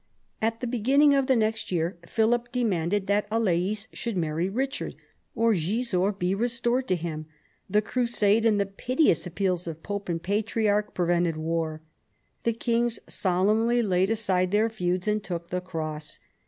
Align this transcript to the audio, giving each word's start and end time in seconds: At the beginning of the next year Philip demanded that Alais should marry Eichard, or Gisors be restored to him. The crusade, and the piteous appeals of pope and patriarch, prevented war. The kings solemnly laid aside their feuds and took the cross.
At 0.41 0.61
the 0.61 0.65
beginning 0.65 1.13
of 1.13 1.27
the 1.27 1.35
next 1.35 1.71
year 1.71 1.99
Philip 2.07 2.51
demanded 2.51 3.05
that 3.05 3.27
Alais 3.29 3.85
should 3.93 4.17
marry 4.17 4.49
Eichard, 4.49 4.95
or 5.35 5.53
Gisors 5.53 6.17
be 6.17 6.33
restored 6.33 6.87
to 6.87 6.95
him. 6.95 7.27
The 7.69 7.83
crusade, 7.83 8.43
and 8.43 8.59
the 8.59 8.65
piteous 8.65 9.27
appeals 9.27 9.67
of 9.67 9.83
pope 9.83 10.09
and 10.09 10.19
patriarch, 10.23 10.95
prevented 10.95 11.37
war. 11.37 11.83
The 12.45 12.53
kings 12.53 12.99
solemnly 13.05 13.83
laid 13.83 14.09
aside 14.09 14.49
their 14.49 14.69
feuds 14.71 15.07
and 15.07 15.23
took 15.23 15.51
the 15.51 15.61
cross. 15.61 16.17